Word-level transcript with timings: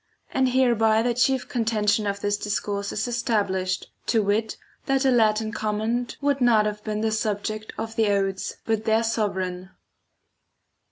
And 0.31 0.49
hereby 0.49 1.03
the 1.03 1.13
chief 1.13 1.47
contention 1.47 2.07
of 2.07 2.21
this 2.21 2.35
discourse 2.35 2.91
is 2.91 3.07
established, 3.07 3.91
to 4.07 4.23
wit 4.23 4.57
that 4.87 5.05
a 5.05 5.11
Latin 5.11 5.51
comment 5.51 6.17
would 6.21 6.41
not 6.41 6.65
have 6.65 6.83
been 6.83 7.01
the 7.01 7.11
subject 7.11 7.71
of 7.77 7.95
the 7.95 8.07
odes 8.07 8.57
but 8.65 8.85
their 8.85 9.03
sovran. 9.03 9.69